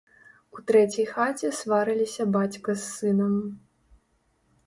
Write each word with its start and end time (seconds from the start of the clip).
У 0.59 0.61
трэцяй 0.69 1.05
хаце 1.15 1.51
сварыліся 1.57 2.23
бацька 2.37 2.69
з 2.85 2.85
сынам. 2.95 3.33